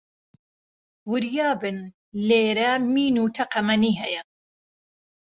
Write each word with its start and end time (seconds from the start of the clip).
وریا 1.09 1.49
بن، 1.61 1.77
لێرە 2.27 2.71
مین 2.93 3.15
و 3.19 3.25
تەقەمەنی 3.35 3.93
هەیە 4.01 4.21